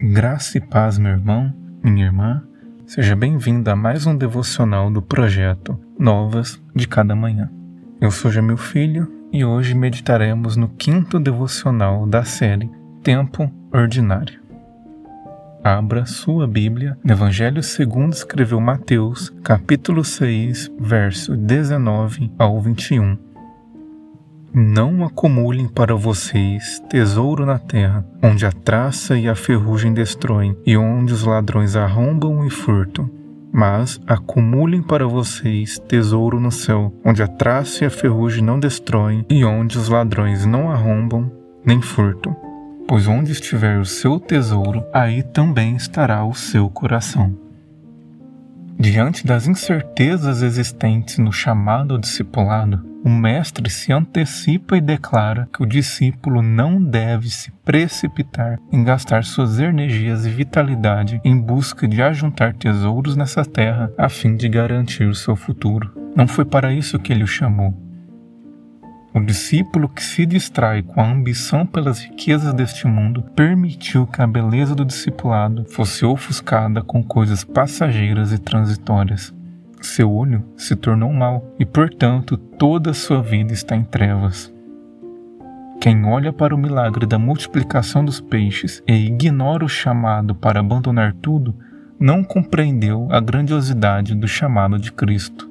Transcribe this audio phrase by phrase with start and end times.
[0.00, 1.52] Graça e paz, meu irmão,
[1.82, 2.40] minha irmã.
[2.86, 7.50] Seja bem-vindo a mais um devocional do projeto Novas de Cada Manhã.
[8.00, 12.70] Eu sou Jamil Filho e hoje meditaremos no quinto devocional da série
[13.02, 14.40] Tempo Ordinário.
[15.64, 23.18] Abra sua Bíblia no Evangelho segundo escreveu Mateus, capítulo 6, verso 19 ao 21
[24.52, 30.76] não acumulem para vocês tesouro na terra, onde a traça e a ferrugem destroem, e
[30.76, 33.10] onde os ladrões arrombam e furtam.
[33.52, 39.24] Mas acumulem para vocês tesouro no céu, onde a traça e a ferrugem não destroem,
[39.28, 41.30] e onde os ladrões não arrombam
[41.64, 42.36] nem furtam.
[42.86, 47.47] Pois onde estiver o seu tesouro, aí também estará o seu coração.
[48.78, 55.62] Diante das incertezas existentes no chamado ao discipulado, o mestre se antecipa e declara que
[55.62, 62.00] o discípulo não deve se precipitar em gastar suas energias e vitalidade em busca de
[62.00, 65.92] ajuntar tesouros nessa terra a fim de garantir o seu futuro.
[66.14, 67.87] Não foi para isso que ele o chamou.
[69.14, 74.26] O discípulo que se distrai com a ambição pelas riquezas deste mundo permitiu que a
[74.26, 79.34] beleza do discipulado fosse ofuscada com coisas passageiras e transitórias.
[79.80, 84.52] Seu olho se tornou mau e, portanto, toda a sua vida está em trevas.
[85.80, 91.14] Quem olha para o milagre da multiplicação dos peixes e ignora o chamado para abandonar
[91.14, 91.54] tudo,
[91.98, 95.47] não compreendeu a grandiosidade do chamado de Cristo.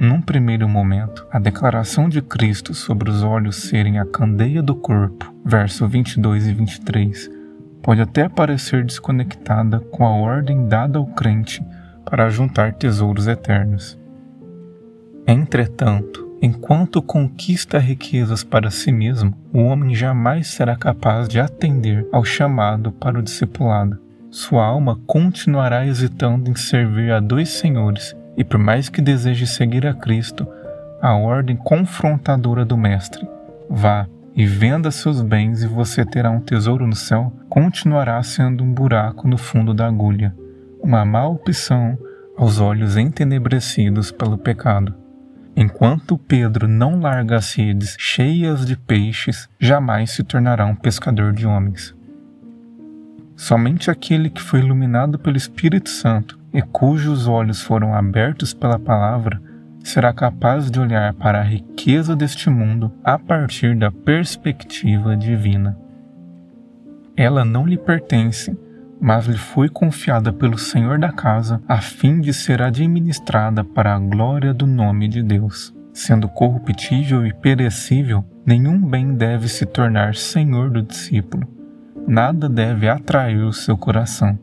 [0.00, 5.34] Num primeiro momento, a declaração de Cristo sobre os olhos serem a candeia do corpo,
[5.44, 7.28] verso 22 e 23,
[7.82, 11.66] pode até parecer desconectada com a ordem dada ao crente
[12.04, 13.98] para juntar tesouros eternos.
[15.26, 22.24] Entretanto, enquanto conquista riquezas para si mesmo, o homem jamais será capaz de atender ao
[22.24, 23.98] chamado para o discipulado.
[24.30, 29.84] Sua alma continuará hesitando em servir a dois senhores, e por mais que deseje seguir
[29.84, 30.46] a Cristo,
[31.02, 33.28] a ordem confrontadora do Mestre,
[33.68, 38.72] vá e venda seus bens e você terá um tesouro no céu, continuará sendo um
[38.72, 40.32] buraco no fundo da agulha
[40.80, 41.98] uma má opção
[42.36, 44.94] aos olhos entenebrecidos pelo pecado.
[45.56, 51.46] Enquanto Pedro não larga as redes cheias de peixes, jamais se tornará um pescador de
[51.46, 51.92] homens.
[53.34, 59.40] Somente aquele que foi iluminado pelo Espírito Santo e cujos olhos foram abertos pela palavra
[59.82, 65.78] será capaz de olhar para a riqueza deste mundo a partir da perspectiva divina.
[67.16, 68.54] Ela não lhe pertence
[69.00, 73.98] mas lhe foi confiada pelo Senhor da casa, a fim de ser administrada para a
[73.98, 75.74] glória do nome de Deus.
[75.92, 81.46] Sendo corruptível e perecível, nenhum bem deve se tornar senhor do discípulo.
[82.06, 84.38] Nada deve atrair o seu coração.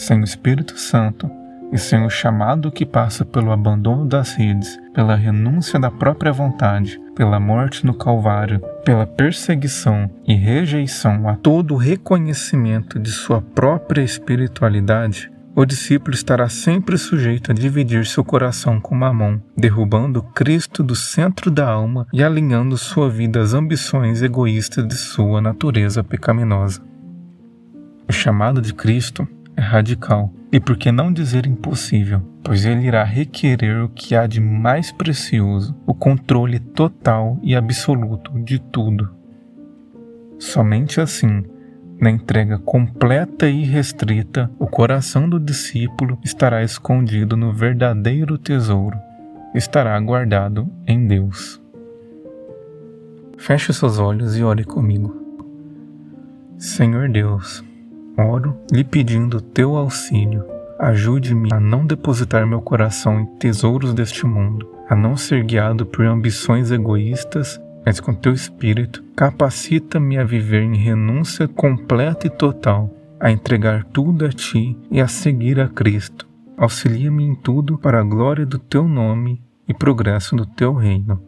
[0.00, 1.30] Sem o Espírito Santo,
[1.70, 6.98] e sem o chamado que passa pelo abandono das redes, pela renúncia da própria vontade,
[7.14, 15.30] pela morte no Calvário, pela perseguição e rejeição a todo reconhecimento de sua própria espiritualidade,
[15.54, 21.50] o discípulo estará sempre sujeito a dividir seu coração com Mamon, derrubando Cristo do centro
[21.50, 26.80] da alma e alinhando sua vida às ambições egoístas de sua natureza pecaminosa.
[28.08, 29.28] O chamado de Cristo
[29.60, 32.22] radical e por que não dizer impossível?
[32.42, 38.32] Pois ele irá requerer o que há de mais precioso, o controle total e absoluto
[38.42, 39.10] de tudo.
[40.38, 41.44] Somente assim,
[42.00, 48.98] na entrega completa e restrita, o coração do discípulo estará escondido no verdadeiro tesouro,
[49.54, 51.60] estará guardado em Deus.
[53.36, 55.14] Feche seus olhos e ore comigo.
[56.58, 57.64] Senhor Deus,
[58.20, 60.44] Oro lhe pedindo teu auxílio.
[60.78, 66.04] Ajude-me a não depositar meu coração em tesouros deste mundo, a não ser guiado por
[66.04, 73.30] ambições egoístas, mas com teu espírito, capacita-me a viver em renúncia completa e total, a
[73.30, 76.28] entregar tudo a ti e a seguir a Cristo.
[76.56, 81.22] Auxilia-me em tudo para a glória do teu nome e progresso do teu reino.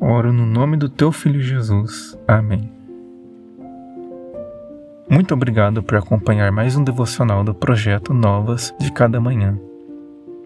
[0.00, 2.16] Oro no nome do teu filho Jesus.
[2.28, 2.77] Amém.
[5.10, 9.58] Muito obrigado por acompanhar mais um devocional do projeto Novas de Cada Manhã.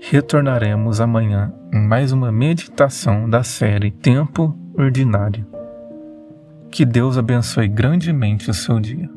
[0.00, 5.44] Retornaremos amanhã em mais uma meditação da série Tempo Ordinário.
[6.70, 9.10] Que Deus abençoe grandemente o seu dia.